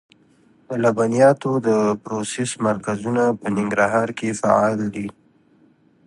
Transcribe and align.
د 0.67 0.69
لبنیاتو 0.83 1.51
د 1.67 1.69
پروسس 2.03 2.51
مرکزونه 2.67 3.23
په 3.39 3.47
ننګرهار 3.55 4.09
کې 4.17 4.29
فعال 4.41 4.79
دي. 4.93 5.07